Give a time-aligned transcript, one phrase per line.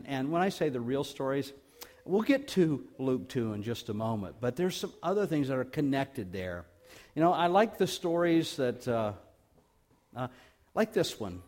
[0.00, 1.52] And, and when I say the real stories,
[2.04, 5.58] we'll get to Luke 2 in just a moment, but there's some other things that
[5.58, 6.64] are connected there.
[7.14, 9.12] You know, I like the stories that, uh,
[10.16, 10.28] uh,
[10.74, 11.42] like this one.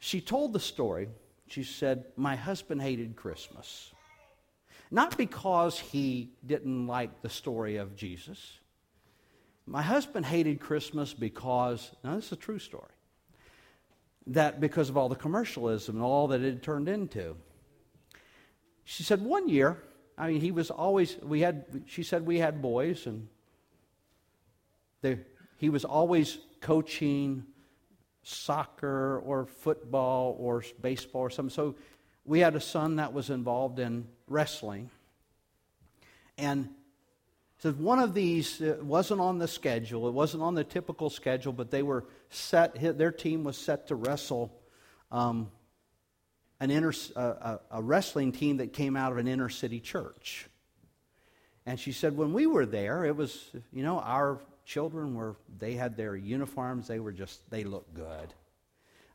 [0.00, 1.08] She told the story.
[1.48, 3.92] She said, My husband hated Christmas.
[4.90, 8.58] Not because he didn't like the story of Jesus.
[9.66, 12.90] My husband hated Christmas because, now this is a true story,
[14.26, 17.36] that because of all the commercialism and all that it had turned into.
[18.84, 19.82] She said one year,
[20.18, 23.28] I mean, he was always, we had, she said we had boys, and
[25.00, 25.18] they,
[25.56, 27.44] he was always coaching
[28.22, 31.54] soccer or football or baseball or something.
[31.54, 31.74] So
[32.24, 34.90] we had a son that was involved in wrestling.
[36.38, 36.68] And
[37.58, 40.08] said one of these wasn't on the schedule.
[40.08, 42.74] It wasn't on the typical schedule, but they were set.
[42.98, 44.52] Their team was set to wrestle
[45.12, 45.50] um,
[46.62, 50.48] an inner, uh, a wrestling team that came out of an inner city church.
[51.66, 55.72] And she said, when we were there, it was, you know, our children were, they
[55.72, 58.32] had their uniforms, they were just, they looked good.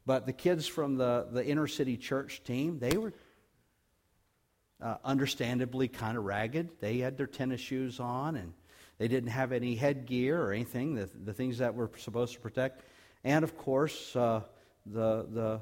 [0.05, 3.13] But the kids from the, the inner city church team, they were
[4.81, 6.81] uh, understandably kind of ragged.
[6.81, 8.51] They had their tennis shoes on and
[8.97, 12.83] they didn't have any headgear or anything, the, the things that were supposed to protect.
[13.23, 14.41] And of course, uh,
[14.85, 15.61] the, the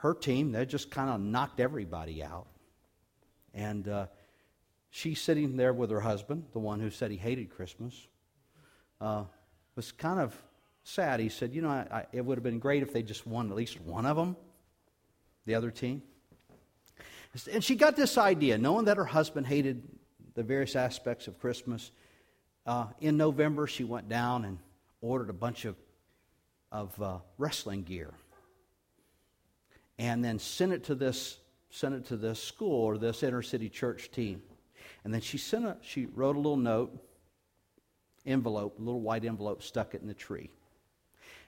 [0.00, 2.46] her team, they just kind of knocked everybody out.
[3.52, 4.06] And uh,
[4.88, 7.94] she's sitting there with her husband, the one who said he hated Christmas.
[8.98, 9.24] Uh,
[9.76, 10.34] was kind of
[10.84, 11.20] sad.
[11.20, 13.50] He said, You know, I, I, it would have been great if they just won
[13.50, 14.36] at least one of them,
[15.44, 16.02] the other team.
[17.52, 19.82] And she got this idea, knowing that her husband hated
[20.34, 21.90] the various aspects of Christmas.
[22.66, 24.58] Uh, in November, she went down and
[25.02, 25.76] ordered a bunch of,
[26.72, 28.14] of uh, wrestling gear
[30.00, 31.38] and then sent it to this
[31.68, 34.42] sent it to this school or this inner city church team.
[35.04, 36.98] And then she sent a, she wrote a little note,
[38.26, 40.50] envelope, a little white envelope, stuck it in the tree.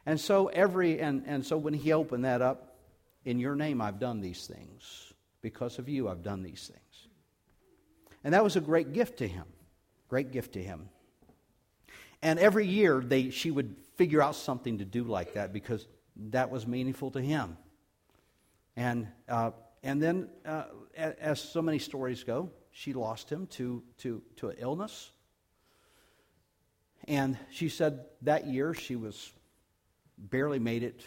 [0.06, 2.76] And so every and, and so when he opened that up,
[3.24, 5.12] in your name I've done these things.
[5.40, 7.08] Because of you I've done these things.
[8.22, 9.46] And that was a great gift to him.
[10.08, 10.88] Great gift to him.
[12.20, 15.88] And every year they she would figure out something to do like that because
[16.30, 17.56] that was meaningful to him.
[18.76, 19.50] And, uh,
[19.82, 20.64] and then, uh,
[20.96, 25.10] as so many stories go, she lost him to, to, to an illness.
[27.06, 29.32] And she said that year she was
[30.16, 31.00] barely made it.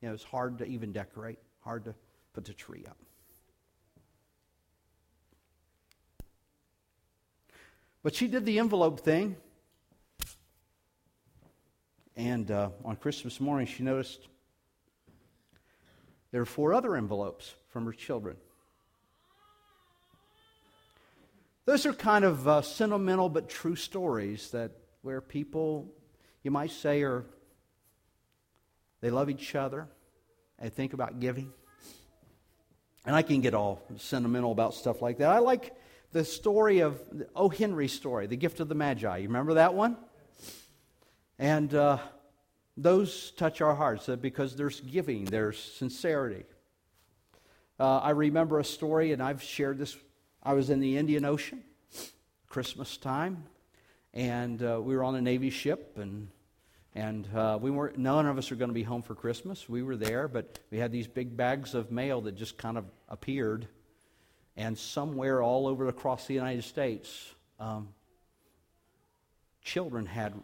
[0.00, 1.94] You know, it was hard to even decorate, hard to
[2.32, 2.98] put the tree up.
[8.02, 9.36] But she did the envelope thing.
[12.14, 14.28] And uh, on Christmas morning, she noticed
[16.36, 18.36] there are four other envelopes from her children.
[21.64, 25.90] Those are kind of uh, sentimental but true stories that where people,
[26.42, 27.24] you might say, are
[29.00, 29.88] they love each other
[30.58, 31.54] and think about giving.
[33.06, 35.30] And I can get all sentimental about stuff like that.
[35.30, 35.74] I like
[36.12, 37.00] the story of
[37.34, 37.48] O.
[37.48, 39.16] Henry's story, The Gift of the Magi.
[39.16, 39.96] You remember that one?
[41.38, 41.96] And uh,
[42.76, 46.44] those touch our hearts uh, because there's giving, there's sincerity.
[47.78, 49.96] Uh, I remember a story, and I've shared this.
[50.42, 51.62] I was in the Indian Ocean,
[52.48, 53.44] Christmas time,
[54.14, 56.28] and uh, we were on a Navy ship, and
[56.94, 57.98] and uh, we weren't.
[57.98, 59.68] None of us were going to be home for Christmas.
[59.68, 62.84] We were there, but we had these big bags of mail that just kind of
[63.08, 63.68] appeared,
[64.56, 67.88] and somewhere all over across the United States, um,
[69.62, 70.34] children had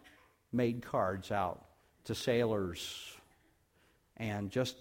[0.51, 1.65] made cards out
[2.05, 3.15] to sailors.
[4.17, 4.75] And just,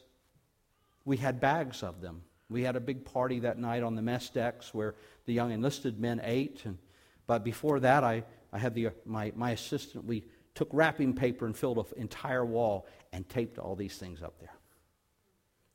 [1.04, 2.22] we had bags of them.
[2.48, 5.98] We had a big party that night on the mess decks where the young enlisted
[5.98, 6.62] men ate.
[6.64, 6.78] And,
[7.26, 10.24] but before that, I, I had the, my, my assistant, we
[10.54, 14.52] took wrapping paper and filled an entire wall and taped all these things up there.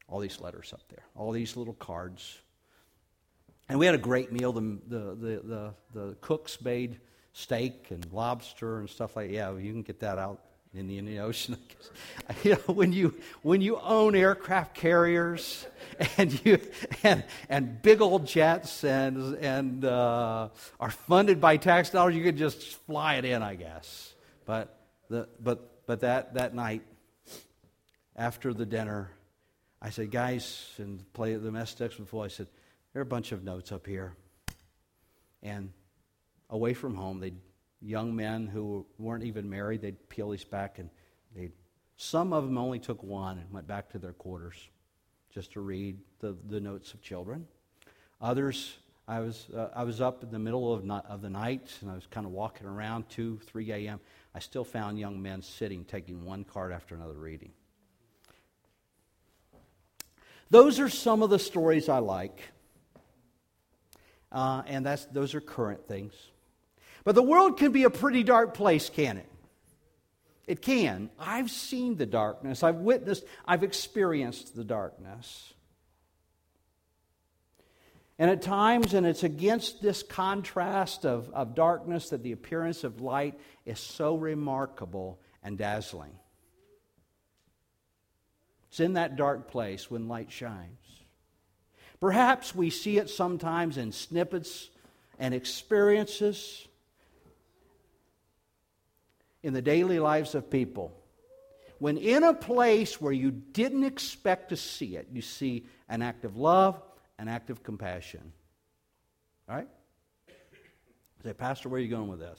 [0.07, 2.39] All these letters up there, all these little cards.
[3.67, 4.53] And we had a great meal.
[4.53, 6.99] The, the, the, the, the cooks made
[7.33, 9.33] steak and lobster and stuff like that.
[9.33, 10.41] Yeah, you can get that out
[10.77, 11.57] in the Indian Ocean.
[12.43, 15.65] you know, when you when you own aircraft carriers
[16.17, 16.59] and you
[17.03, 22.37] and and big old jets and and uh, are funded by tax dollars, you could
[22.37, 24.13] just fly it in, I guess.
[24.45, 24.77] But
[25.09, 26.83] the but but that that night
[28.15, 29.11] after the dinner,
[29.81, 32.25] I said, guys, and play the mess decks before.
[32.25, 32.47] I said,
[32.93, 34.13] there are a bunch of notes up here,
[35.41, 35.71] and
[36.49, 37.33] away from home, they
[37.81, 40.89] young men who weren't even married, they'd peel these back and
[41.35, 41.51] they'd,
[41.97, 44.55] some of them only took one and went back to their quarters
[45.33, 47.47] just to read the, the notes of children.
[48.21, 48.77] Others,
[49.07, 51.89] I was, uh, I was up in the middle of, not, of the night and
[51.89, 53.99] I was kind of walking around 2, 3 a.m.
[54.33, 57.51] I still found young men sitting, taking one card after another reading.
[60.49, 62.41] Those are some of the stories I like.
[64.31, 66.13] Uh, and that's, those are current things.
[67.07, 69.31] But the world can be a pretty dark place, can it?
[70.45, 71.09] It can.
[71.17, 75.53] I've seen the darkness, I've witnessed, I've experienced the darkness.
[78.19, 82.99] And at times, and it's against this contrast of, of darkness that the appearance of
[82.99, 86.11] light is so remarkable and dazzling.
[88.67, 91.03] It's in that dark place when light shines.
[92.01, 94.69] Perhaps we see it sometimes in snippets
[95.17, 96.66] and experiences
[99.47, 100.93] in the daily lives of people.
[101.79, 106.25] When in a place where you didn't expect to see it, you see an act
[106.25, 106.81] of love,
[107.17, 108.33] an act of compassion.
[109.47, 109.69] All right?
[111.23, 112.37] Say, Pastor, where are you going with this?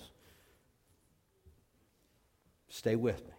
[2.69, 3.32] Stay with me.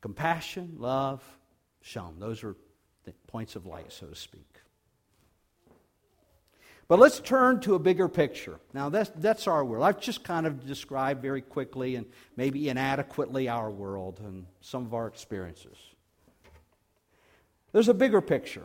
[0.00, 1.20] Compassion, love,
[1.80, 2.20] shown.
[2.20, 2.54] Those are
[3.26, 4.57] points of light, so to speak.
[6.88, 8.58] But let's turn to a bigger picture.
[8.72, 9.84] Now, that's, that's our world.
[9.84, 14.94] I've just kind of described very quickly and maybe inadequately our world and some of
[14.94, 15.76] our experiences.
[17.72, 18.64] There's a bigger picture.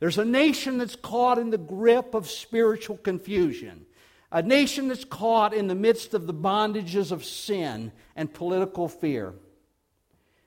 [0.00, 3.86] There's a nation that's caught in the grip of spiritual confusion,
[4.32, 9.32] a nation that's caught in the midst of the bondages of sin and political fear.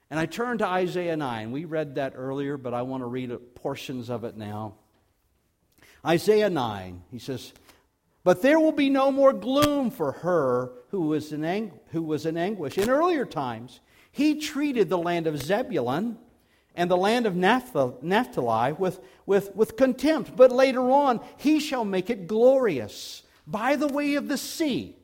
[0.10, 1.53] And I turn to Isaiah 9.
[1.53, 4.75] We read that earlier, but I want to read portions of it now.
[6.07, 7.51] Isaiah 9, he says,
[8.24, 12.25] But there will be no more gloom for her who was in, ang- who was
[12.25, 12.77] in anguish.
[12.77, 13.81] In earlier times,
[14.12, 16.18] he treated the land of Zebulun
[16.75, 20.36] and the land of Naphtali with, with, with contempt.
[20.36, 24.95] But later on, he shall make it glorious by the way of the sea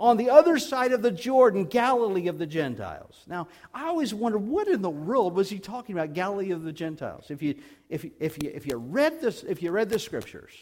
[0.00, 3.22] on the other side of the Jordan, Galilee of the Gentiles.
[3.26, 6.72] Now, I always wonder what in the world was he talking about, Galilee of the
[6.72, 7.26] Gentiles?
[7.28, 7.56] If you,
[7.90, 10.52] if, if you, if you, read, this, if you read the scriptures,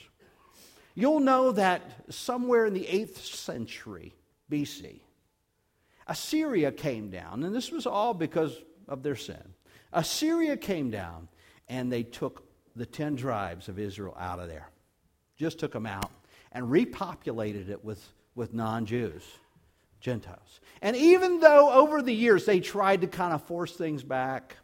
[0.96, 1.82] you'll know that
[2.12, 4.12] somewhere in the 8th century
[4.50, 5.02] BC,
[6.08, 9.54] Assyria came down, and this was all because of their sin.
[9.92, 11.28] Assyria came down,
[11.68, 12.44] and they took
[12.74, 14.68] the 10 tribes of Israel out of there.
[15.36, 16.10] Just took them out
[16.50, 18.04] and repopulated it with
[18.38, 19.24] with non Jews,
[20.00, 20.60] Gentiles.
[20.80, 24.56] And even though over the years they tried to kind of force things back,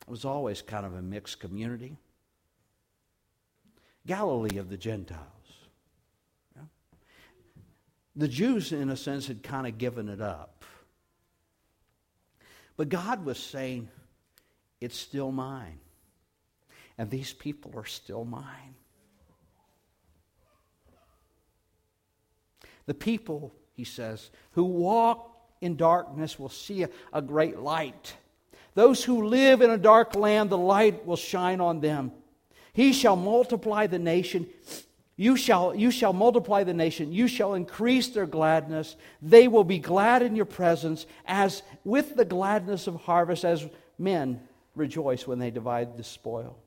[0.00, 1.98] it was always kind of a mixed community.
[4.06, 5.20] Galilee of the Gentiles.
[6.56, 6.62] Yeah.
[8.16, 10.64] The Jews, in a sense, had kind of given it up.
[12.76, 13.88] But God was saying,
[14.80, 15.78] It's still mine.
[16.96, 18.76] And these people are still mine.
[22.86, 28.14] The people, he says, who walk in darkness will see a, a great light.
[28.74, 32.12] Those who live in a dark land, the light will shine on them.
[32.72, 34.48] He shall multiply the nation.
[35.16, 37.12] You shall, you shall multiply the nation.
[37.12, 38.96] You shall increase their gladness.
[39.22, 43.64] They will be glad in your presence, as with the gladness of harvest, as
[43.96, 44.40] men
[44.74, 46.58] rejoice when they divide the spoil.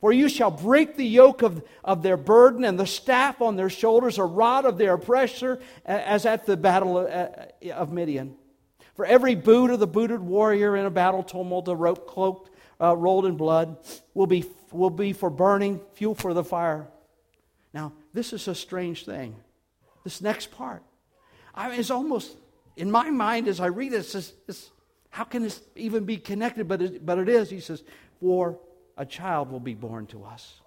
[0.00, 3.70] For you shall break the yoke of, of their burden and the staff on their
[3.70, 6.98] shoulders, a rod of their oppressor, as at the battle
[7.72, 8.36] of Midian.
[8.94, 12.50] For every boot of the booted warrior in a battle tumult, a rope cloaked,
[12.80, 13.78] uh, rolled in blood,
[14.14, 16.88] will be, will be for burning, fuel for the fire.
[17.72, 19.36] Now, this is a strange thing.
[20.04, 20.82] This next part.
[21.54, 22.36] I mean, it's almost,
[22.76, 24.70] in my mind, as I read it, it's, it's,
[25.10, 26.68] how can this even be connected?
[26.68, 27.50] But it, but it is.
[27.50, 27.82] He says,
[28.20, 28.58] For
[28.96, 30.60] a child will be born to us,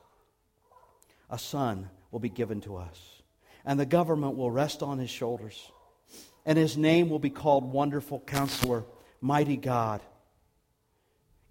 [1.29, 3.21] a son will be given to us,
[3.65, 5.71] and the government will rest on his shoulders.
[6.45, 8.85] And his name will be called Wonderful Counselor,
[9.21, 10.01] Mighty God,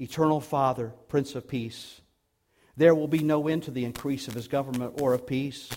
[0.00, 2.00] Eternal Father, Prince of Peace.
[2.76, 5.68] There will be no end to the increase of his government or of peace.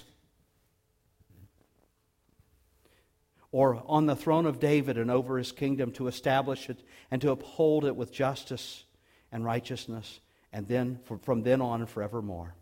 [3.52, 6.82] Or on the throne of David and over his kingdom to establish it
[7.12, 8.86] and to uphold it with justice
[9.32, 10.20] and righteousness
[10.54, 12.54] and then from then on and forevermore.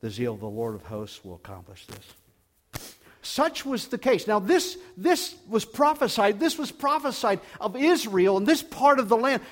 [0.00, 2.84] The zeal of the Lord of hosts will accomplish this.
[3.22, 4.26] Such was the case.
[4.26, 6.38] Now, this, this was prophesied.
[6.38, 9.42] This was prophesied of Israel and this part of the land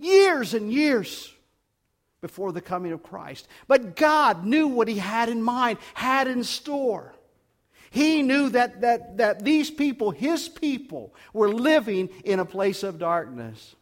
[0.00, 1.32] years and years
[2.22, 3.46] before the coming of Christ.
[3.66, 7.12] But God knew what He had in mind, had in store.
[7.90, 12.98] He knew that, that, that these people, His people, were living in a place of
[12.98, 13.74] darkness.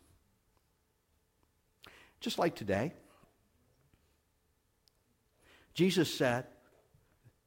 [2.27, 2.93] Just like today.
[5.75, 6.45] Jesus said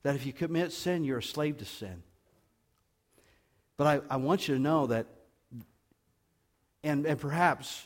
[0.04, 2.02] that if you commit sin, you're a slave to sin.
[3.76, 5.08] But I, I want you to know that,
[6.82, 7.86] and, and perhaps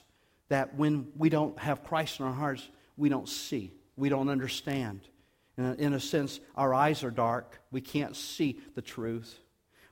[0.50, 5.00] that when we don't have Christ in our hearts, we don't see, we don't understand.
[5.58, 7.60] In a, in a sense, our eyes are dark.
[7.72, 9.40] We can't see the truth.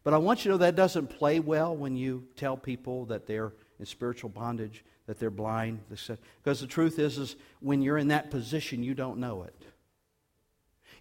[0.04, 3.26] But I want you to know that doesn't play well when you tell people that
[3.26, 5.82] they're in spiritual bondage, that they're blind.
[5.90, 9.66] Because the truth is, is when you're in that position, you don't know it.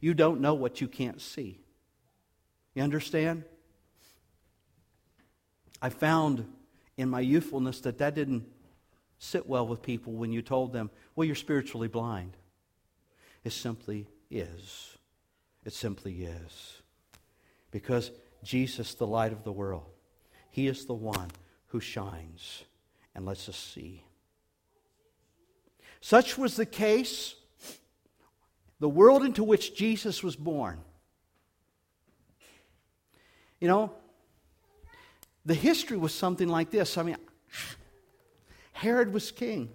[0.00, 1.60] You don't know what you can't see.
[2.74, 3.44] You understand?
[5.80, 6.44] I found
[6.96, 8.48] in my youthfulness that that didn't
[9.20, 12.36] sit well with people when you told them, well, you're spiritually blind.
[13.44, 14.98] It simply is.
[15.64, 16.82] It simply is.
[17.70, 18.10] Because
[18.42, 19.86] Jesus, the light of the world,
[20.50, 21.30] He is the one
[21.68, 22.64] who shines
[23.14, 24.04] and lets us just see.
[26.00, 27.34] Such was the case,
[28.78, 30.80] the world into which Jesus was born.
[33.60, 33.92] You know,
[35.44, 36.96] the history was something like this.
[36.96, 37.16] I mean,
[38.72, 39.68] Herod was king,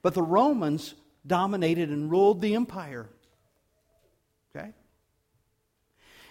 [0.00, 0.94] but the Romans
[1.26, 3.08] dominated and ruled the empire.
[4.56, 4.72] Okay?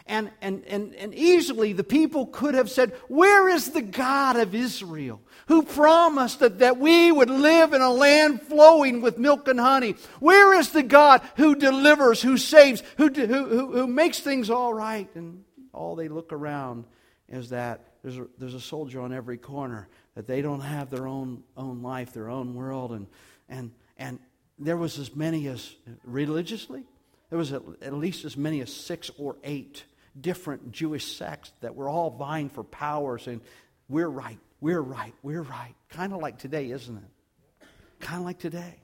[0.05, 4.53] And, and, and, and easily the people could have said, Where is the God of
[4.53, 9.59] Israel who promised that, that we would live in a land flowing with milk and
[9.59, 9.95] honey?
[10.19, 14.73] Where is the God who delivers, who saves, who, who, who, who makes things all
[14.73, 15.09] right?
[15.15, 16.83] And all they look around
[17.29, 21.07] is that there's a, there's a soldier on every corner, that they don't have their
[21.07, 22.91] own, own life, their own world.
[22.91, 23.07] And,
[23.47, 24.19] and, and
[24.59, 26.83] there was as many as, religiously,
[27.29, 29.85] there was at, at least as many as six or eight
[30.19, 33.41] different Jewish sects that were all vying for power, saying,
[33.89, 35.75] We're right, we're right, we're right.
[35.89, 37.67] Kind of like today, isn't it?
[37.99, 38.79] Kind of like today.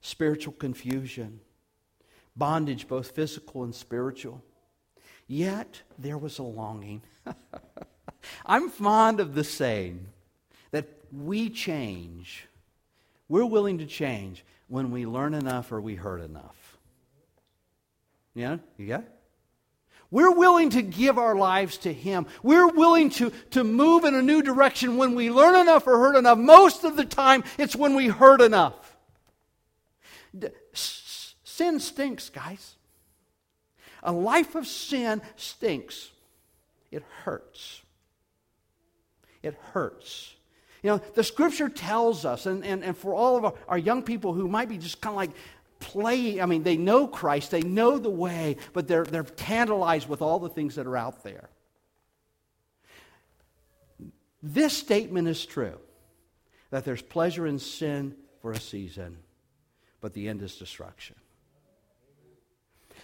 [0.00, 1.40] Spiritual confusion,
[2.36, 4.42] bondage, both physical and spiritual.
[5.26, 7.02] Yet there was a longing.
[8.46, 10.06] I'm fond of the saying
[10.70, 12.46] that we change.
[13.28, 16.78] We're willing to change when we learn enough or we hurt enough.
[18.34, 18.58] Yeah?
[18.76, 19.04] You got?
[20.10, 22.26] We're willing to give our lives to Him.
[22.42, 26.16] We're willing to, to move in a new direction when we learn enough or hurt
[26.16, 26.38] enough.
[26.38, 28.96] Most of the time, it's when we hurt enough.
[30.72, 32.76] Sin stinks, guys.
[34.02, 36.10] A life of sin stinks.
[36.90, 37.82] It hurts.
[39.42, 40.33] It hurts.
[40.84, 44.02] You know, the scripture tells us, and, and, and for all of our, our young
[44.02, 45.30] people who might be just kind of like
[45.80, 50.20] playing, I mean, they know Christ, they know the way, but they're, they're tantalized with
[50.20, 51.48] all the things that are out there.
[54.42, 55.78] This statement is true
[56.68, 59.16] that there's pleasure in sin for a season,
[60.02, 61.16] but the end is destruction.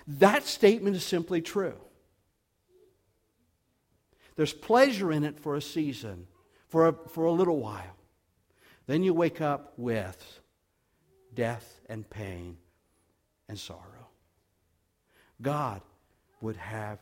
[0.06, 1.80] That statement is simply true.
[4.36, 6.26] There's pleasure in it for a season,
[6.70, 7.96] for a, for a little while.
[8.86, 10.40] Then you wake up with
[11.34, 12.56] death and pain
[13.48, 14.08] and sorrow.
[15.42, 15.82] God
[16.40, 16.98] would have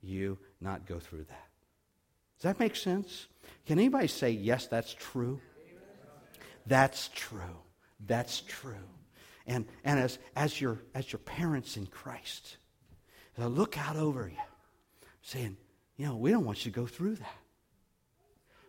[0.00, 1.48] you not go through that.
[2.38, 3.28] Does that make sense?
[3.66, 5.40] Can anybody say, yes, that's true?
[6.66, 7.58] That's true.
[8.06, 8.88] That's true.
[9.46, 12.56] And, and as, as, your, as your parents in Christ,
[13.38, 14.36] I look out over you,
[15.22, 15.56] saying,
[15.96, 17.41] you know, we don't want you to go through that.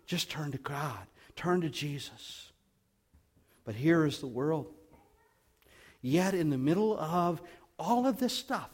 [0.05, 2.51] Just turn to God, turn to Jesus.
[3.65, 4.67] But here is the world.
[6.01, 7.41] Yet, in the middle of
[7.79, 8.69] all of this stuff,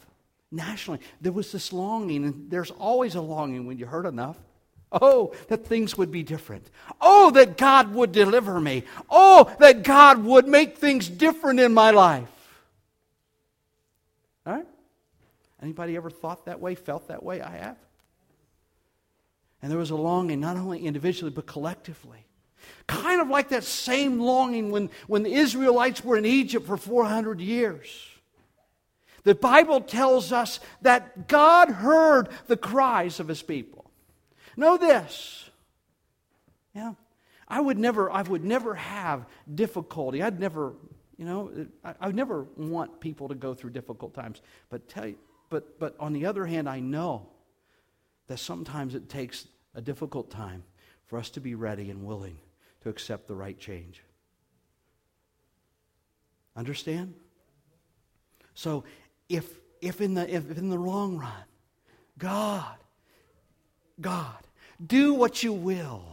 [0.50, 4.36] nationally, there was this longing, and there's always a longing when you hurt enough.
[4.92, 6.68] Oh, that things would be different.
[7.00, 8.82] Oh, that God would deliver me.
[9.08, 12.28] Oh, that God would make things different in my life.
[14.44, 14.66] All right?
[15.62, 17.40] Anybody ever thought that way, felt that way?
[17.40, 17.76] I have.
[19.62, 22.26] And there was a longing, not only individually, but collectively.
[22.86, 27.40] Kind of like that same longing when, when the Israelites were in Egypt for 400
[27.40, 28.06] years.
[29.22, 33.90] The Bible tells us that God heard the cries of his people.
[34.56, 35.50] Know this.
[36.74, 36.94] Yeah.
[37.46, 40.22] I would never, I would never have difficulty.
[40.22, 40.74] I'd never,
[41.18, 44.40] you know, I, I would never want people to go through difficult times.
[44.70, 45.16] But tell you,
[45.50, 47.26] but but on the other hand, I know
[48.30, 50.62] that sometimes it takes a difficult time
[51.08, 52.38] for us to be ready and willing
[52.80, 54.04] to accept the right change.
[56.54, 57.14] Understand?
[58.54, 58.84] So
[59.28, 61.42] if if in the if in the long run,
[62.18, 62.76] God,
[64.00, 64.38] God,
[64.86, 66.04] do what you will.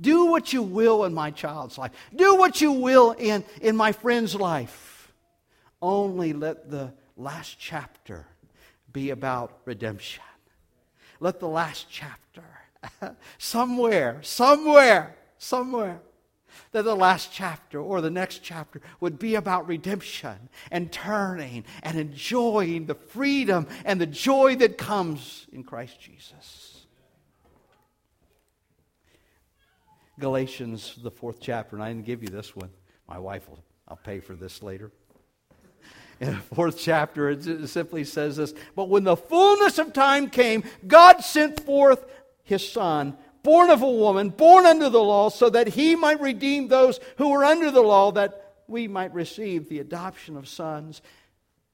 [0.00, 1.92] Do what you will in my child's life.
[2.16, 5.12] Do what you will in, in my friend's life.
[5.82, 8.26] Only let the last chapter
[8.90, 10.24] be about redemption.
[11.22, 12.42] Let the last chapter,
[13.38, 16.00] somewhere, somewhere, somewhere,
[16.72, 21.96] that the last chapter or the next chapter would be about redemption and turning and
[21.96, 26.86] enjoying the freedom and the joy that comes in Christ Jesus.
[30.18, 32.70] Galatians, the fourth chapter, and I didn't give you this one.
[33.08, 34.90] My wife will, I'll pay for this later.
[36.22, 40.62] In the fourth chapter, it simply says this But when the fullness of time came,
[40.86, 42.06] God sent forth
[42.44, 46.68] his Son born of a woman, born under the law, so that he might redeem
[46.68, 51.02] those who were under the law, that we might receive the adoption of sons.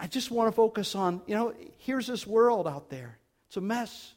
[0.01, 3.19] I just want to focus on, you know, here's this world out there.
[3.49, 4.15] It's a mess.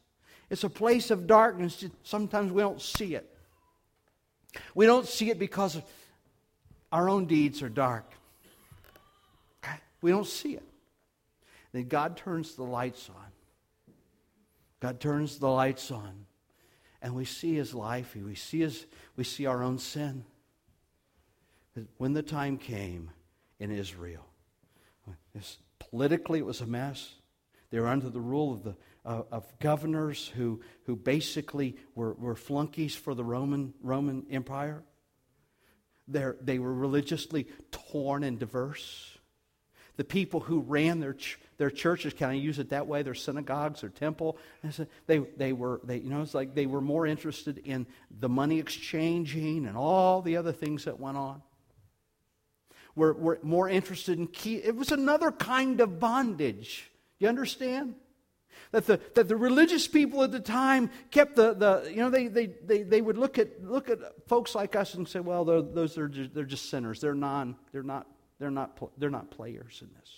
[0.50, 1.84] It's a place of darkness.
[2.04, 3.28] Sometimes we don't see it.
[4.76, 5.82] We don't see it because
[6.90, 8.10] our own deeds are dark.
[10.01, 10.67] We don't see it.
[11.72, 13.96] Then God turns the lights on.
[14.79, 16.25] God turns the lights on
[17.01, 20.24] and we see his life, we see, his, we see our own sin.
[21.98, 23.10] When the time came
[23.60, 24.27] in Israel,
[25.79, 27.15] politically it was a mess.
[27.72, 32.36] They were under the rule of, the, uh, of governors who, who basically were, were
[32.36, 34.84] flunkies for the Roman, Roman Empire.
[36.08, 39.17] They're, they were religiously torn and diverse.
[39.98, 43.03] The people who ran their, ch- their churches, can I use it that way?
[43.03, 44.38] Their synagogues, their temple.
[45.05, 47.86] They, they were, they, you know, it's like they were more interested in
[48.19, 51.41] the money exchanging and all the other things that went on.
[52.95, 54.56] Were, were more interested in key.
[54.56, 56.89] It was another kind of bondage.
[57.19, 57.95] You understand?
[58.71, 62.27] That the, that the religious people at the time kept the, the you know, they,
[62.27, 65.97] they, they, they would look at, look at folks like us and say, well, those
[65.97, 67.01] are just, they're just sinners.
[67.01, 68.08] They're, non, they're, not,
[68.41, 70.10] they're, not, they're not players in this.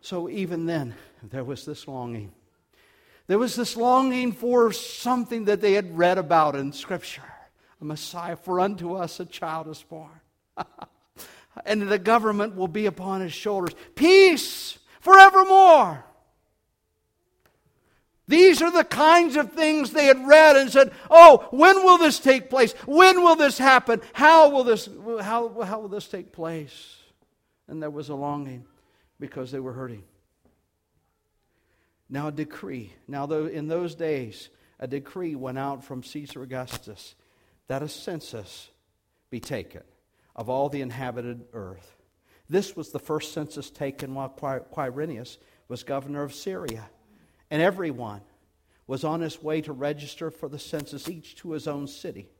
[0.00, 2.32] So even then, there was this longing.
[3.26, 7.22] There was this longing for something that they had read about in Scripture
[7.80, 10.20] a Messiah, for unto us a child is born.
[11.66, 13.74] and the government will be upon his shoulders.
[13.96, 16.04] Peace forevermore.
[18.28, 22.20] These are the kinds of things they had read and said, Oh, when will this
[22.20, 22.72] take place?
[22.86, 24.00] When will this happen?
[24.12, 24.88] How will this,
[25.20, 26.96] how, how will this take place?
[27.68, 28.64] And there was a longing
[29.18, 30.04] because they were hurting.
[32.08, 32.92] Now, a decree.
[33.08, 37.14] Now, in those days, a decree went out from Caesar Augustus
[37.68, 38.70] that a census
[39.30, 39.82] be taken
[40.36, 41.96] of all the inhabited earth.
[42.48, 46.90] This was the first census taken while Quirinius was governor of Syria.
[47.52, 48.22] And everyone
[48.88, 52.30] was on his way to register for the census, each to his own city.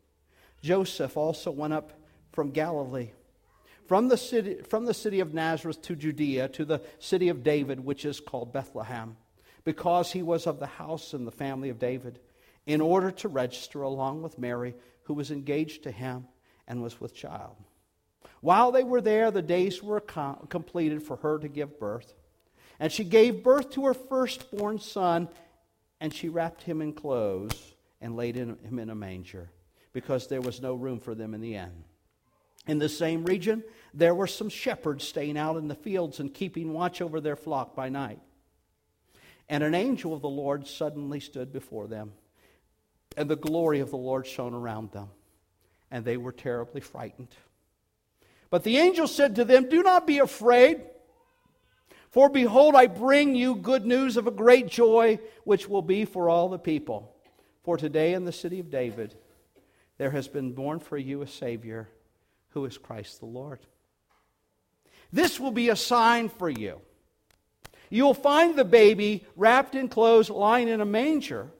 [0.62, 1.92] Joseph also went up
[2.32, 3.10] from Galilee
[3.86, 7.80] from the, city, from the city of Nazareth to Judea, to the city of David,
[7.80, 9.16] which is called Bethlehem,
[9.64, 12.18] because he was of the house and the family of David,
[12.64, 16.26] in order to register along with Mary, who was engaged to him
[16.66, 17.56] and was with child.
[18.40, 22.14] While they were there, the days were com- completed for her to give birth.
[22.80, 25.28] And she gave birth to her firstborn son,
[26.00, 29.50] and she wrapped him in clothes and laid him in a manger,
[29.92, 31.84] because there was no room for them in the inn.
[32.66, 36.72] In the same region, there were some shepherds staying out in the fields and keeping
[36.72, 38.20] watch over their flock by night.
[39.48, 42.12] And an angel of the Lord suddenly stood before them,
[43.16, 45.08] and the glory of the Lord shone around them,
[45.90, 47.34] and they were terribly frightened.
[48.48, 50.82] But the angel said to them, Do not be afraid,
[52.12, 56.28] for behold, I bring you good news of a great joy, which will be for
[56.28, 57.16] all the people.
[57.64, 59.14] For today in the city of David,
[59.96, 61.88] there has been born for you a Savior
[62.50, 63.60] who is Christ the Lord.
[65.10, 66.80] This will be a sign for you.
[67.88, 71.50] You'll find the baby wrapped in clothes, lying in a manger.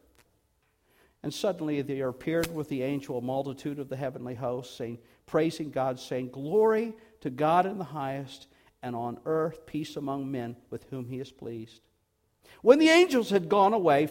[1.22, 5.70] And suddenly there appeared with the angel a multitude of the heavenly hosts, saying, praising
[5.70, 8.48] God, saying, Glory to God in the highest,
[8.82, 11.80] and on earth peace among men with whom he is pleased.
[12.62, 14.08] When the angels had gone away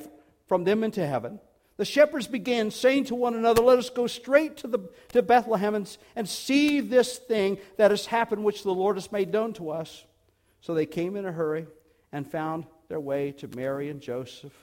[0.48, 1.40] from them into heaven,
[1.78, 4.80] the shepherds began saying to one another, Let us go straight to, the,
[5.14, 9.32] to Bethlehem and, and see this thing that has happened, which the Lord has made
[9.32, 10.06] known to us.
[10.60, 11.66] So they came in a hurry
[12.12, 14.54] and found their way to Mary and Joseph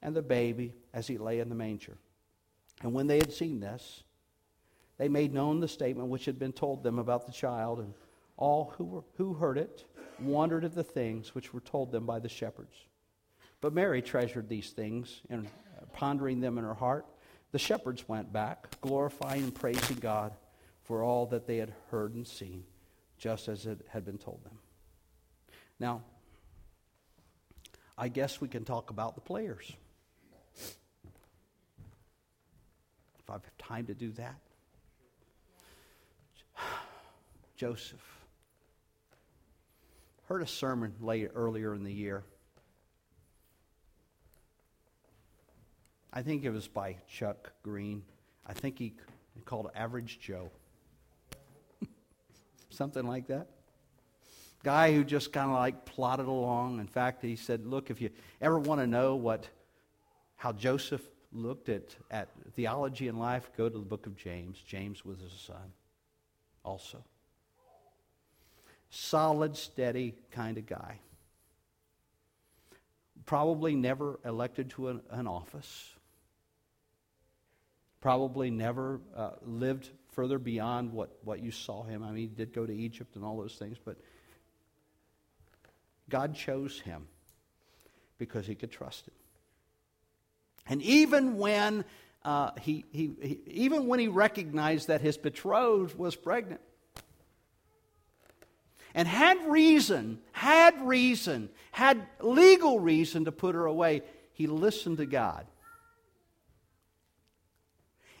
[0.00, 1.98] and the baby as he lay in the manger.
[2.82, 4.02] And when they had seen this,
[4.98, 7.92] they made known the statement which had been told them about the child, and
[8.36, 9.84] all who, were, who heard it
[10.20, 12.76] wondered at the things which were told them by the shepherds.
[13.60, 17.06] But Mary treasured these things and uh, pondering them in her heart.
[17.52, 20.32] the shepherds went back, glorifying and praising God
[20.82, 22.64] for all that they had heard and seen,
[23.18, 24.58] just as it had been told them.
[25.78, 26.02] Now,
[27.96, 29.70] I guess we can talk about the players.
[33.18, 34.40] If I have time to do that.
[37.56, 38.11] Joseph.
[40.32, 42.24] Heard a sermon late earlier in the year.
[46.10, 48.02] I think it was by Chuck Green.
[48.46, 48.94] I think he
[49.44, 50.50] called Average Joe.
[52.70, 53.48] Something like that.
[54.62, 56.80] Guy who just kind of like plodded along.
[56.80, 58.08] In fact, he said, Look, if you
[58.40, 59.46] ever want to know what
[60.36, 64.62] how Joseph looked at, at theology and life, go to the book of James.
[64.66, 65.74] James was his son
[66.64, 67.04] also.
[68.94, 70.98] Solid, steady kind of guy.
[73.24, 75.94] Probably never elected to an, an office.
[78.02, 82.02] Probably never uh, lived further beyond what, what you saw him.
[82.02, 83.96] I mean, he did go to Egypt and all those things, but
[86.10, 87.08] God chose him
[88.18, 89.14] because he could trust him.
[90.66, 91.86] And even when
[92.26, 96.60] uh, he, he, he, even when he recognized that his betrothed was pregnant,
[98.94, 104.02] and had reason, had reason, had legal reason to put her away,
[104.32, 105.46] he listened to God.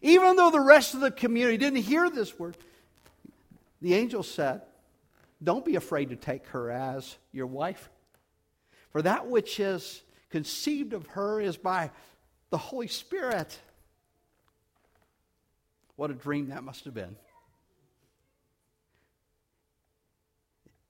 [0.00, 2.56] Even though the rest of the community didn't hear this word,
[3.80, 4.62] the angel said,
[5.42, 7.88] Don't be afraid to take her as your wife.
[8.90, 11.90] For that which is conceived of her is by
[12.50, 13.58] the Holy Spirit.
[15.96, 17.16] What a dream that must have been.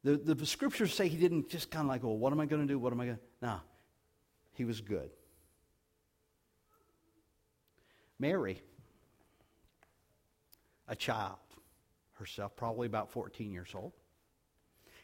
[0.04, 2.62] The, the scriptures say he didn't just kind of like, well, what am I going
[2.62, 2.78] to do?
[2.78, 3.60] What am I going to No,
[4.52, 5.10] he was good.
[8.18, 8.60] Mary,
[10.88, 11.38] a child
[12.14, 13.92] herself, probably about 14 years old.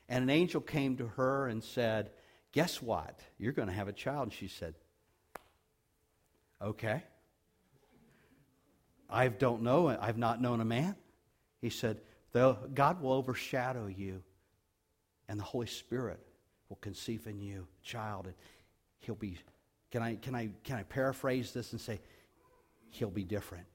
[0.09, 2.11] And an angel came to her and said,
[2.53, 3.21] Guess what?
[3.39, 4.25] You're going to have a child.
[4.25, 4.75] And she said,
[6.63, 7.03] Okay.
[9.11, 9.89] I don't know.
[9.89, 10.97] I've not known a man.
[11.61, 12.01] He said,
[12.33, 14.23] God will overshadow you
[15.29, 16.21] and the Holy Spirit
[16.69, 18.35] will conceive in you a child, and
[19.01, 19.39] he'll be.
[19.91, 22.01] Can I can I can I paraphrase this and say,
[22.91, 23.67] he'll be different.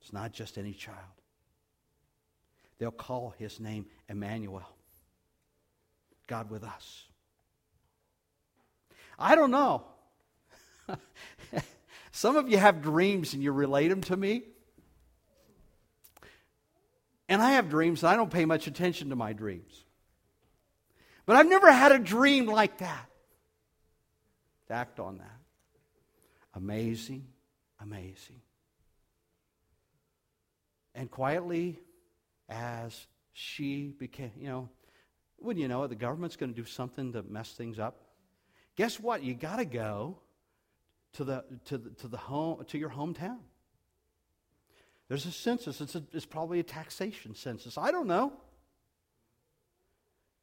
[0.00, 0.98] It's not just any child.
[2.78, 4.68] They'll call his name Emmanuel.
[6.26, 7.04] God with us.
[9.18, 9.84] I don't know.
[12.12, 14.42] Some of you have dreams and you relate them to me.
[17.28, 19.83] And I have dreams and I don't pay much attention to my dreams.
[21.26, 23.06] But I've never had a dream like that.
[24.68, 25.38] To act on that.
[26.54, 27.26] Amazing,
[27.80, 28.40] amazing.
[30.94, 31.80] And quietly,
[32.48, 34.68] as she became, you know,
[35.40, 37.96] wouldn't you know it, the government's going to do something to mess things up.
[38.76, 39.22] Guess what?
[39.22, 40.18] You got to go
[41.14, 43.38] to the to the to the home to your hometown.
[45.08, 45.80] There's a census.
[45.80, 47.76] It's, a, it's probably a taxation census.
[47.76, 48.32] I don't know.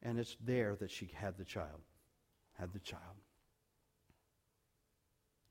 [0.04, 1.82] And it's there that she had the child.
[2.54, 3.04] Had the child.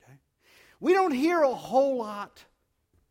[0.03, 0.19] Okay?
[0.81, 2.45] We don't hear a whole lot.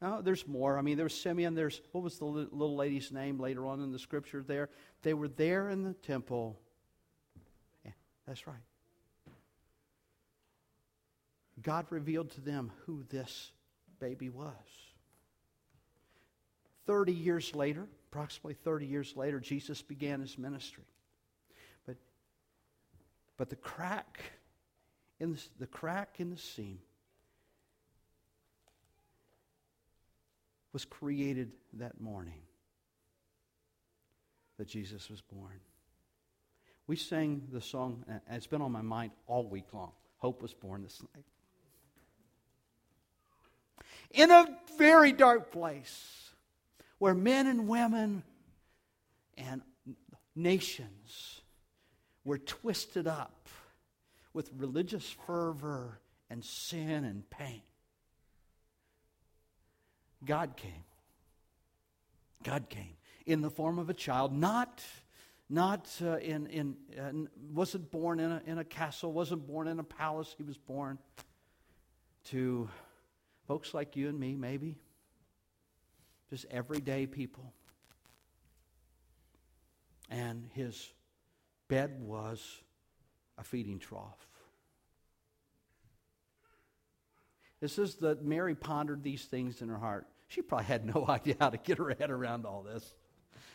[0.02, 0.78] No, there's more.
[0.78, 1.56] I mean, there's Simeon.
[1.56, 4.70] There's, what was the little lady's name later on in the scripture there?
[5.02, 6.60] They were there in the temple.
[7.86, 7.92] Yeah,
[8.26, 8.56] that's right.
[11.62, 13.52] God revealed to them who this
[14.00, 14.54] baby was.
[16.86, 20.86] 30 years later, approximately 30 years later, Jesus began his ministry.
[23.40, 24.20] But the crack
[25.18, 26.80] in the, the crack in the seam
[30.74, 32.42] was created that morning
[34.58, 35.62] that Jesus was born.
[36.86, 39.94] We sang the song, and it's been on my mind all week long.
[40.18, 41.24] Hope was born this night.
[44.12, 44.48] In a
[44.78, 46.32] very dark place
[46.98, 48.24] where men and women
[49.38, 49.62] and
[50.36, 51.39] nations
[52.30, 53.50] were twisted up
[54.34, 57.64] with religious fervor and sin and pain.
[60.24, 60.84] God came.
[62.44, 62.94] God came
[63.26, 64.84] in the form of a child, not,
[65.50, 67.12] not uh, in, in uh,
[67.52, 70.36] wasn't born in a, in a castle, wasn't born in a palace.
[70.38, 71.00] He was born
[72.26, 72.70] to
[73.48, 74.78] folks like you and me, maybe,
[76.30, 77.54] just everyday people.
[80.12, 80.92] And his
[81.70, 82.62] bed was
[83.38, 84.28] a feeding trough.
[87.62, 90.08] It says that Mary pondered these things in her heart.
[90.28, 92.94] She probably had no idea how to get her head around all this.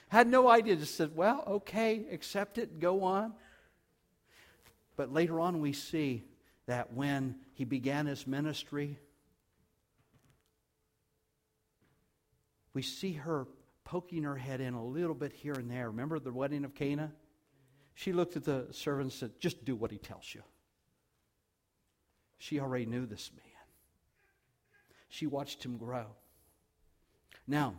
[0.08, 3.34] Had no idea, just said, well, okay, accept it, go on.
[4.96, 6.22] But later on, we see
[6.66, 8.98] that when he began his ministry,
[12.74, 13.46] we see her
[13.84, 15.88] poking her head in a little bit here and there.
[15.90, 17.12] Remember the wedding of Cana?
[17.94, 20.42] She looked at the servant and said, Just do what he tells you.
[22.38, 23.44] She already knew this man.
[25.08, 26.06] She watched him grow.
[27.46, 27.74] Now,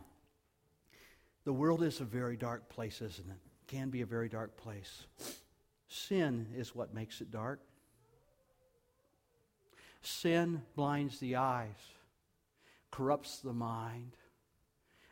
[1.44, 3.36] the world is a very dark place, isn't it?
[3.66, 5.06] Can be a very dark place.
[5.88, 7.60] Sin is what makes it dark.
[10.02, 11.74] Sin blinds the eyes,
[12.90, 14.16] corrupts the mind,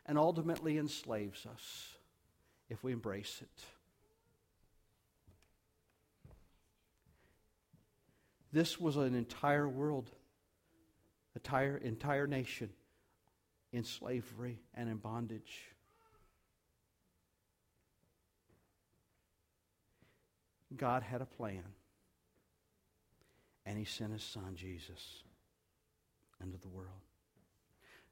[0.07, 1.97] and ultimately enslaves us
[2.69, 3.64] if we embrace it.
[8.55, 10.12] This was an entire world,
[11.35, 12.71] entire, entire nation
[13.73, 15.73] in slavery and in bondage.
[20.77, 21.64] God had a plan,
[23.67, 25.25] and He sent His Son, Jesus,
[26.40, 27.03] into the world.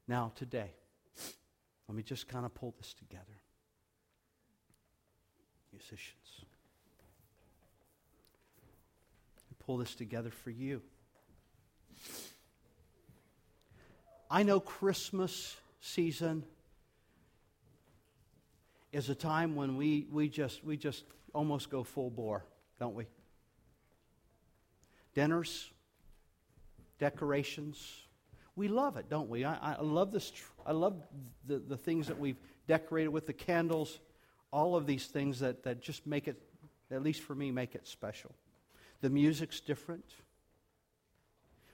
[0.09, 0.73] Now, today,
[1.87, 3.39] let me just kind of pull this together.
[5.71, 6.43] Musicians.
[9.65, 10.81] Pull this together for you.
[14.29, 16.43] I know Christmas season
[18.91, 22.43] is a time when we, we, just, we just almost go full bore,
[22.79, 23.05] don't we?
[25.13, 25.69] Dinners,
[26.99, 28.03] decorations.
[28.55, 29.45] We love it, don't we?
[29.45, 30.31] I, I love this.
[30.65, 30.95] I love
[31.45, 33.99] the, the things that we've decorated with the candles,
[34.51, 36.41] all of these things that, that just make it,
[36.91, 38.31] at least for me, make it special.
[39.03, 40.05] The music's different.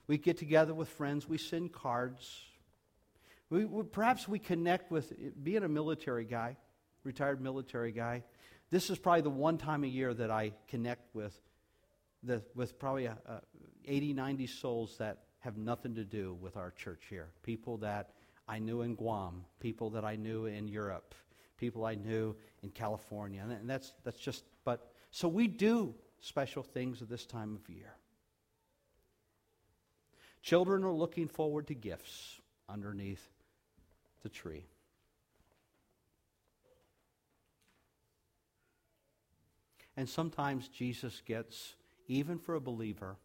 [0.08, 2.42] We get together with friends, we send cards.
[3.52, 5.13] We, we, perhaps we connect with,
[5.44, 6.58] being a military guy,
[7.04, 8.24] retired military guy,
[8.72, 11.39] this is probably the one time a year that I connect with,
[12.24, 13.42] the, with probably a, a
[13.86, 17.28] 80, 90 souls that have nothing to do with our church here.
[17.44, 18.10] People that
[18.48, 21.13] I knew in Guam, people that I knew in Europe,
[21.58, 23.46] people I knew in California.
[23.48, 27.94] And that's, that's just, but, so we do special things at this time of year.
[30.42, 33.30] Children are looking forward to gifts underneath
[34.24, 34.66] the tree.
[39.98, 41.76] And sometimes Jesus gets,
[42.08, 43.18] even for a believer,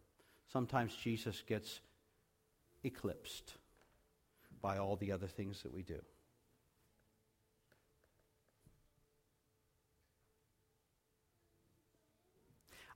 [0.51, 1.79] sometimes Jesus gets
[2.83, 3.53] eclipsed
[4.61, 6.01] by all the other things that we do.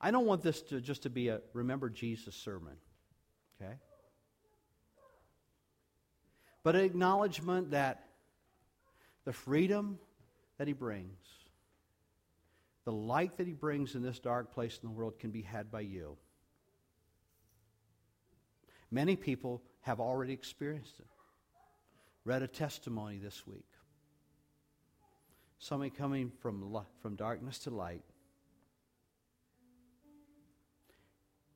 [0.00, 2.76] I don't want this to just to be a remember Jesus sermon,
[3.60, 3.74] okay?
[6.62, 8.06] But an acknowledgement that
[9.24, 9.98] the freedom
[10.58, 11.18] that he brings,
[12.84, 15.70] the light that he brings in this dark place in the world can be had
[15.70, 16.16] by you.
[18.90, 21.06] Many people have already experienced it.
[22.24, 23.66] Read a testimony this week.
[25.58, 28.02] Somebody coming from, from darkness to light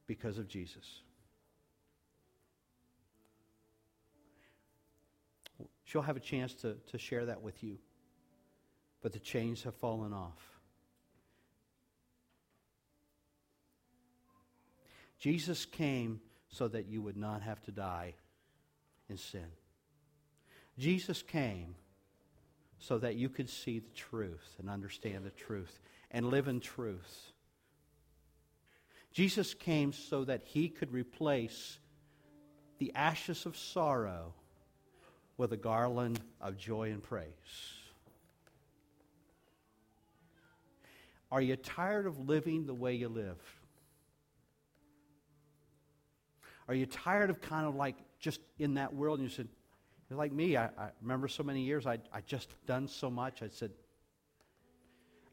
[0.06, 1.02] because of Jesus.
[5.84, 7.78] She'll have a chance to, to share that with you.
[9.00, 10.40] But the chains have fallen off.
[15.18, 18.14] Jesus came so that you would not have to die
[19.08, 19.46] in sin.
[20.78, 21.76] Jesus came
[22.78, 27.32] so that you could see the truth and understand the truth and live in truth.
[29.14, 31.78] Jesus came so that he could replace
[32.78, 34.34] the ashes of sorrow
[35.36, 37.28] with a garland of joy and praise.
[41.30, 43.38] Are you tired of living the way you live?
[46.66, 49.20] Are you tired of kind of like just in that world?
[49.20, 49.48] And you said,
[50.10, 53.42] like me, I, I remember so many years, I, I just done so much.
[53.42, 53.70] I said,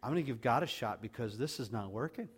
[0.03, 2.29] I'm going to give God a shot because this is not working.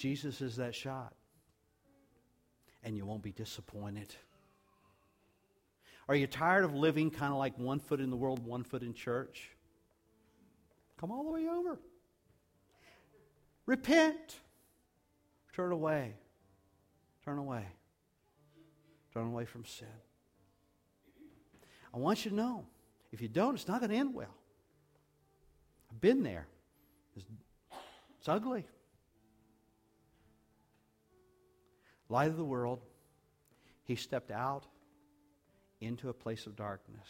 [0.00, 1.12] Jesus is that shot.
[2.82, 4.14] And you won't be disappointed.
[6.08, 8.82] Are you tired of living kind of like one foot in the world, one foot
[8.82, 9.50] in church?
[10.98, 11.78] Come all the way over.
[13.66, 14.36] Repent.
[15.54, 16.14] Turn away.
[17.22, 17.66] Turn away.
[19.12, 19.86] Turn away from sin.
[21.92, 22.64] I want you to know
[23.12, 24.34] if you don't, it's not going to end well.
[25.90, 26.46] I've been there.
[27.14, 28.64] It's ugly.
[32.10, 32.80] Light of the world,
[33.84, 34.66] he stepped out
[35.80, 37.08] into a place of darkness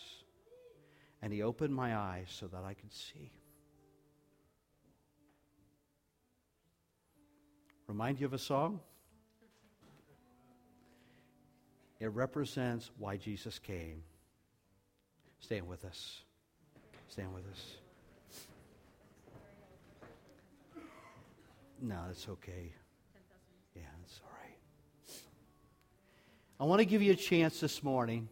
[1.22, 3.32] and he opened my eyes so that I could see.
[7.88, 8.80] Remind you of a song?
[11.98, 14.02] It represents why Jesus came.
[15.40, 16.20] Stand with us.
[17.08, 17.76] Stand with us.
[21.82, 22.72] No, that's okay.
[23.74, 24.58] Yeah, that's all right.
[26.60, 28.28] I want to give you a chance this morning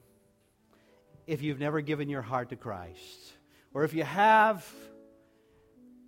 [1.27, 3.33] if you've never given your heart to Christ.
[3.73, 4.71] Or if you have,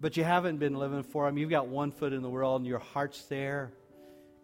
[0.02, 2.68] but you haven't been living for Him, you've got one foot in the world and
[2.68, 3.72] your heart's there.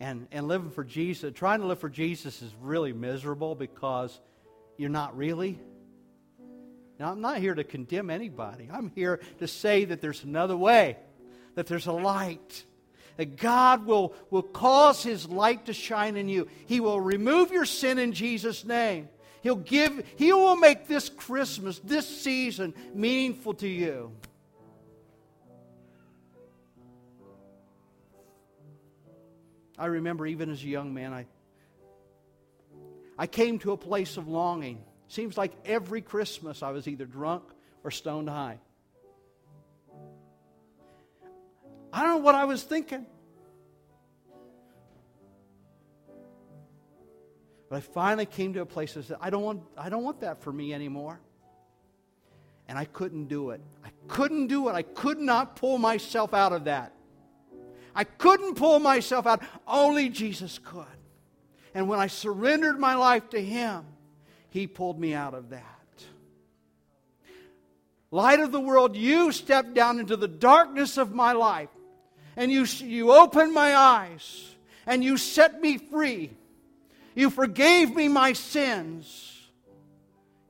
[0.00, 4.18] And, and living for Jesus, trying to live for Jesus is really miserable because
[4.78, 5.58] you're not really.
[6.98, 8.70] Now, I'm not here to condemn anybody.
[8.72, 10.96] I'm here to say that there's another way,
[11.56, 12.64] that there's a light,
[13.16, 16.48] that God will, will cause His light to shine in you.
[16.66, 19.08] He will remove your sin in Jesus' name.
[19.42, 24.12] He'll give, He will make this Christmas, this season, meaningful to you.
[29.78, 31.26] I remember even as a young man, I,
[33.18, 34.82] I came to a place of longing.
[35.08, 37.44] Seems like every Christmas I was either drunk
[37.84, 38.58] or stoned high.
[41.96, 43.06] I don't know what I was thinking.
[47.70, 50.20] But I finally came to a place that said, I don't want, I don't want
[50.20, 51.18] that for me anymore.
[52.68, 53.62] And I couldn't do it.
[53.82, 54.74] I couldn't do it.
[54.74, 56.92] I could not pull myself out of that.
[57.94, 59.42] I couldn't pull myself out.
[59.66, 60.84] Only Jesus could.
[61.72, 63.86] And when I surrendered my life to Him,
[64.50, 65.62] He pulled me out of that.
[68.10, 71.70] Light of the world, you stepped down into the darkness of my life
[72.36, 74.54] and you, you opened my eyes
[74.86, 76.36] and you set me free
[77.16, 79.48] you forgave me my sins.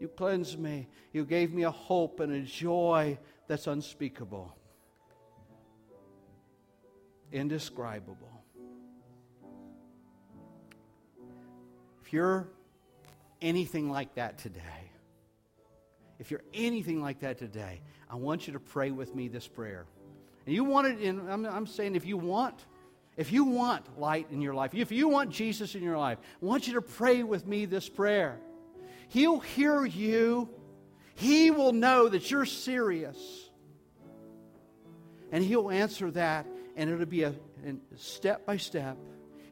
[0.01, 0.89] You cleansed me.
[1.13, 4.53] You gave me a hope and a joy that's unspeakable,
[7.31, 8.43] indescribable.
[12.05, 12.49] If you're
[13.41, 14.91] anything like that today,
[16.19, 19.87] if you're anything like that today, I want you to pray with me this prayer.
[20.47, 22.65] And you want it in, I'm, I'm saying if you want
[23.17, 26.45] if you want light in your life, if you want Jesus in your life, I
[26.45, 28.39] want you to pray with me this prayer.
[29.09, 30.51] He'll hear you.
[31.15, 33.17] He will know that you're serious.
[35.33, 37.31] And He'll answer that, and it'll be a,
[37.65, 38.99] a step by step.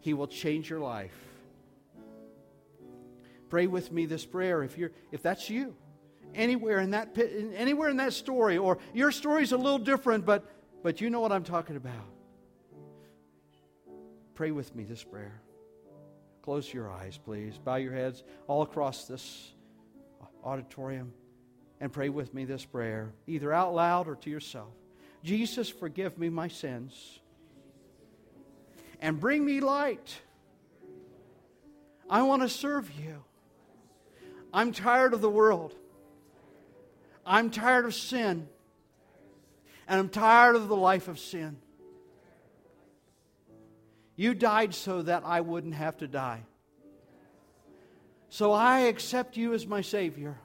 [0.01, 1.15] He will change your life.
[3.49, 5.75] Pray with me this prayer if you're if that's you.
[6.35, 7.17] Anywhere in that
[7.57, 10.45] anywhere in that story, or your story's a little different, but
[10.85, 11.95] but you know what I'm talking about.
[14.35, 15.41] Pray with me this prayer.
[16.43, 17.57] Close your eyes, please.
[17.57, 19.55] Bow your heads all across this
[20.45, 21.15] auditorium
[21.81, 24.75] and pray with me this prayer, either out loud or to yourself.
[25.23, 27.19] Jesus, forgive me my sins
[29.01, 30.19] and bring me light.
[32.11, 33.25] I want to serve you.
[34.53, 35.75] I'm tired of the world.
[37.25, 38.49] I'm tired of sin.
[39.87, 41.57] And I'm tired of the life of sin.
[44.17, 46.43] You died so that I wouldn't have to die.
[48.29, 50.37] So I accept you as my Savior.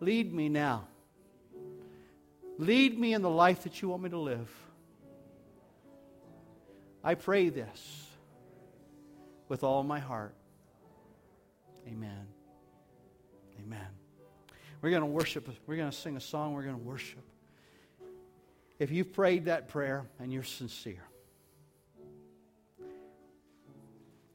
[0.00, 0.86] Lead me now.
[2.58, 4.50] Lead me in the life that you want me to live.
[7.02, 8.06] I pray this
[9.48, 10.34] with all my heart.
[11.88, 12.33] Amen.
[14.84, 15.48] We're going to worship.
[15.66, 16.52] We're going to sing a song.
[16.52, 17.24] We're going to worship.
[18.78, 21.02] If you've prayed that prayer and you're sincere,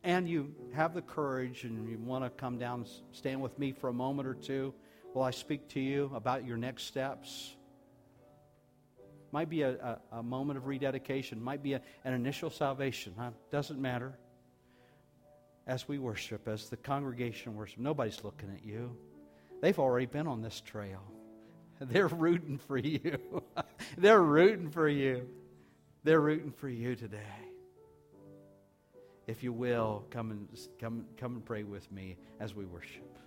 [0.03, 3.73] and you have the courage and you want to come down and stand with me
[3.73, 4.73] for a moment or two
[5.13, 7.55] while I speak to you about your next steps.
[9.31, 13.13] Might be a, a, a moment of rededication, might be a, an initial salvation.
[13.15, 13.29] Huh?
[13.51, 14.17] Doesn't matter.
[15.67, 18.97] As we worship, as the congregation worship, nobody's looking at you.
[19.61, 21.01] They've already been on this trail.
[21.81, 23.43] They're rooting for you.
[23.97, 25.27] They're rooting for you.
[26.03, 27.17] They're rooting for you today.
[29.27, 30.47] If you will, come and
[30.79, 33.19] come, come and pray with me as we worship.